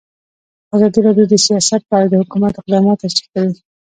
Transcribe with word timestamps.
ازادي 0.75 0.99
راډیو 1.07 1.25
د 1.31 1.33
سیاست 1.45 1.81
په 1.85 1.93
اړه 1.97 2.07
د 2.09 2.13
حکومت 2.21 2.53
اقدامات 2.55 2.97
تشریح 3.03 3.27
کړي. 3.33 3.51